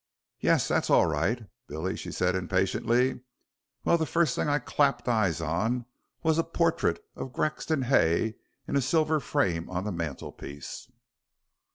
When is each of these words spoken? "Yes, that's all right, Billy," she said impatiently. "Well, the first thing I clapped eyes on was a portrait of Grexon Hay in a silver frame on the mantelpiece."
"Yes, 0.39 0.67
that's 0.67 0.89
all 0.89 1.05
right, 1.05 1.45
Billy," 1.67 1.95
she 1.95 2.11
said 2.11 2.33
impatiently. 2.35 3.21
"Well, 3.85 3.99
the 3.99 4.07
first 4.07 4.35
thing 4.35 4.49
I 4.49 4.57
clapped 4.57 5.07
eyes 5.07 5.41
on 5.41 5.85
was 6.23 6.39
a 6.39 6.43
portrait 6.43 7.05
of 7.15 7.31
Grexon 7.31 7.83
Hay 7.83 8.33
in 8.67 8.75
a 8.75 8.81
silver 8.81 9.19
frame 9.19 9.69
on 9.69 9.83
the 9.83 9.91
mantelpiece." 9.91 10.87